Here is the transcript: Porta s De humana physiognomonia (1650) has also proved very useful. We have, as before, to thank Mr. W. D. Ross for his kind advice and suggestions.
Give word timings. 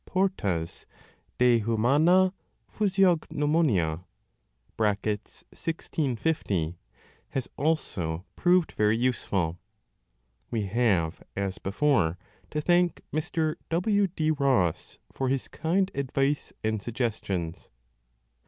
Porta 0.07 0.61
s 0.63 0.87
De 1.37 1.59
humana 1.59 2.33
physiognomonia 2.75 4.03
(1650) 4.75 6.79
has 7.29 7.47
also 7.55 8.25
proved 8.35 8.71
very 8.71 8.97
useful. 8.97 9.59
We 10.49 10.63
have, 10.65 11.21
as 11.35 11.59
before, 11.59 12.17
to 12.49 12.59
thank 12.61 13.03
Mr. 13.13 13.57
W. 13.69 14.07
D. 14.07 14.31
Ross 14.31 14.97
for 15.11 15.29
his 15.29 15.47
kind 15.47 15.91
advice 15.93 16.51
and 16.63 16.81
suggestions. 16.81 17.69